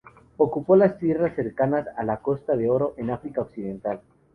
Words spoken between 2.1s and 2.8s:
Costa de